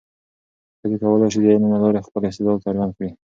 ښځې 0.79 0.97
کولای 1.01 1.29
شي 1.33 1.39
د 1.43 1.45
علم 1.53 1.65
له 1.73 1.77
لارې 1.83 2.05
خپل 2.07 2.21
استعداد 2.25 2.63
څرګند 2.65 2.91
کړي. 2.97 3.09